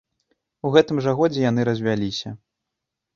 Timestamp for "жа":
1.07-1.13